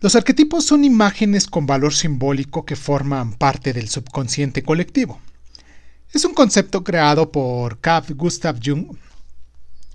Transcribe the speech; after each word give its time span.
Los 0.00 0.14
arquetipos 0.16 0.64
son 0.64 0.84
imágenes 0.84 1.46
con 1.46 1.66
valor 1.66 1.92
simbólico 1.92 2.64
que 2.64 2.74
forman 2.74 3.34
parte 3.34 3.74
del 3.74 3.90
subconsciente 3.90 4.62
colectivo. 4.62 5.20
Es 6.12 6.24
un 6.24 6.32
concepto 6.32 6.82
creado 6.82 7.30
por 7.30 7.80
Carl 7.80 8.14
Gustav 8.14 8.58
Jung 8.64 8.96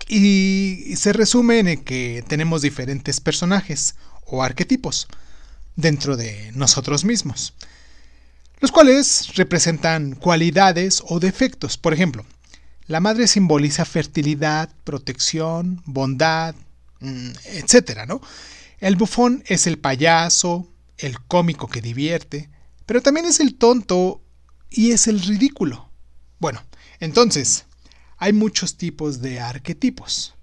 y 0.06 0.94
se 0.96 1.12
resume 1.12 1.58
en 1.58 1.82
que 1.82 2.24
tenemos 2.28 2.62
diferentes 2.62 3.18
personajes 3.18 3.96
o 4.24 4.44
arquetipos 4.44 5.08
dentro 5.74 6.16
de 6.16 6.52
nosotros 6.54 7.04
mismos, 7.04 7.54
los 8.60 8.70
cuales 8.70 9.34
representan 9.34 10.14
cualidades 10.14 11.02
o 11.04 11.18
defectos. 11.18 11.76
Por 11.76 11.92
ejemplo, 11.92 12.24
la 12.86 13.00
madre 13.00 13.26
simboliza 13.26 13.84
fertilidad, 13.84 14.70
protección, 14.84 15.82
bondad, 15.84 16.54
mm, 17.00 17.30
etc. 17.46 18.06
¿no? 18.06 18.20
El 18.78 18.96
bufón 18.96 19.42
es 19.46 19.66
el 19.66 19.78
payaso, 19.78 20.70
el 20.98 21.20
cómico 21.24 21.68
que 21.68 21.80
divierte, 21.80 22.50
pero 22.84 23.00
también 23.00 23.26
es 23.26 23.40
el 23.40 23.56
tonto 23.56 24.22
y 24.70 24.92
es 24.92 25.06
el 25.06 25.20
ridículo. 25.20 25.90
Bueno, 26.38 26.62
entonces, 27.00 27.66
hay 28.18 28.32
muchos 28.32 28.76
tipos 28.76 29.20
de 29.20 29.40
arquetipos. 29.40 30.34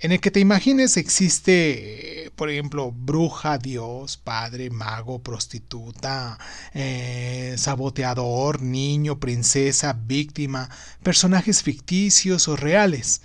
En 0.00 0.12
el 0.12 0.20
que 0.20 0.30
te 0.30 0.38
imagines 0.38 0.96
existe, 0.96 2.30
por 2.36 2.50
ejemplo, 2.50 2.92
bruja, 2.92 3.58
dios, 3.58 4.16
padre, 4.16 4.70
mago, 4.70 5.20
prostituta, 5.24 6.38
eh, 6.72 7.56
saboteador, 7.58 8.62
niño, 8.62 9.18
princesa, 9.18 9.92
víctima, 9.92 10.70
personajes 11.02 11.64
ficticios 11.64 12.46
o 12.46 12.54
reales. 12.54 13.22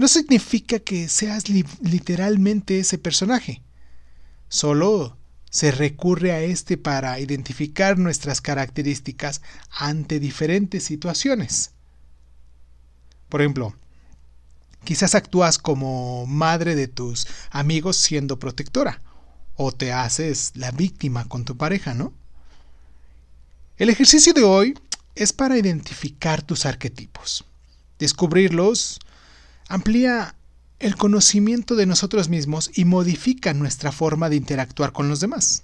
No 0.00 0.08
significa 0.08 0.78
que 0.78 1.10
seas 1.10 1.50
literalmente 1.50 2.78
ese 2.78 2.96
personaje. 2.96 3.60
Solo 4.48 5.18
se 5.50 5.72
recurre 5.72 6.32
a 6.32 6.40
este 6.40 6.78
para 6.78 7.20
identificar 7.20 7.98
nuestras 7.98 8.40
características 8.40 9.42
ante 9.68 10.18
diferentes 10.18 10.84
situaciones. 10.84 11.72
Por 13.28 13.42
ejemplo, 13.42 13.74
quizás 14.84 15.14
actúas 15.14 15.58
como 15.58 16.24
madre 16.24 16.76
de 16.76 16.88
tus 16.88 17.26
amigos 17.50 17.98
siendo 17.98 18.38
protectora, 18.38 19.02
o 19.56 19.70
te 19.70 19.92
haces 19.92 20.52
la 20.54 20.70
víctima 20.70 21.26
con 21.26 21.44
tu 21.44 21.58
pareja, 21.58 21.92
¿no? 21.92 22.14
El 23.76 23.90
ejercicio 23.90 24.32
de 24.32 24.44
hoy 24.44 24.78
es 25.14 25.34
para 25.34 25.58
identificar 25.58 26.40
tus 26.40 26.64
arquetipos. 26.64 27.44
Descubrirlos 27.98 28.98
amplía 29.70 30.34
el 30.80 30.96
conocimiento 30.96 31.76
de 31.76 31.86
nosotros 31.86 32.28
mismos 32.28 32.72
y 32.74 32.84
modifica 32.84 33.54
nuestra 33.54 33.92
forma 33.92 34.28
de 34.28 34.34
interactuar 34.34 34.92
con 34.92 35.08
los 35.08 35.20
demás. 35.20 35.62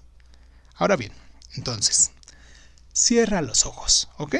Ahora 0.77 0.97
bien, 0.97 1.11
entonces, 1.57 2.13
cierra 2.93 3.43
los 3.43 3.67
ojos, 3.67 4.09
¿ok? 4.17 4.37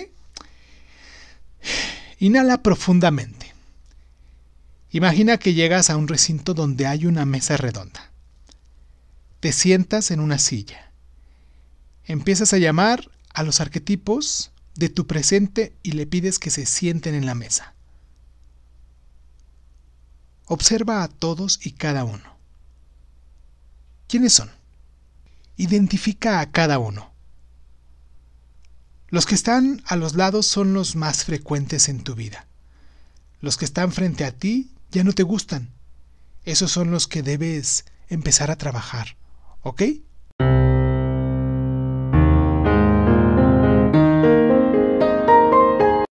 Inhala 2.21 2.63
profundamente. 2.63 3.55
Imagina 4.93 5.37
que 5.37 5.53
llegas 5.53 5.91
a 5.91 5.97
un 5.97 6.07
recinto 6.07 6.55
donde 6.55 6.87
hay 6.87 7.05
una 7.05 7.27
mesa 7.27 7.57
redonda. 7.57 8.13
Te 9.41 9.51
sientas 9.53 10.13
en 10.13 10.21
una 10.21 10.39
silla. 10.39 10.93
Empiezas 12.05 12.53
a 12.53 12.59
llamar 12.59 13.11
a 13.35 13.43
los 13.43 13.61
arquetipos 13.61 14.53
de 14.77 14.91
tu 14.91 15.09
presente 15.09 15.75
y 15.83 15.93
le 15.93 16.07
pides 16.07 16.39
que 16.39 16.51
se 16.51 16.67
sienten 16.67 17.17
en 17.17 17.27
la 17.27 17.35
mesa. 17.35 17.76
Observa 20.47 21.03
a 21.03 21.09
todos 21.09 21.59
y 21.65 21.73
cada 21.73 22.05
uno. 22.05 22.37
¿Quiénes 24.09 24.33
son? 24.33 24.51
Identifica 25.57 26.41
a 26.41 26.51
cada 26.53 26.79
uno. 26.79 27.11
Los 29.09 29.27
que 29.27 29.35
están 29.35 29.83
a 29.87 29.97
los 29.97 30.15
lados 30.15 30.47
son 30.47 30.73
los 30.73 30.97
más 30.97 31.25
frecuentes 31.25 31.89
en 31.89 32.03
tu 32.03 32.15
vida. 32.15 32.47
Los 33.41 33.57
que 33.57 33.65
están 33.65 33.93
frente 33.93 34.25
a 34.25 34.33
ti 34.33 34.71
ya 34.91 35.05
no 35.05 35.13
te 35.13 35.23
gustan. 35.23 35.71
Esos 36.45 36.71
son 36.71 36.91
los 36.91 37.07
que 37.07 37.23
debes 37.23 37.85
empezar 38.09 38.51
a 38.51 38.57
trabajar. 38.57 39.17
¿Ok? 39.63 39.83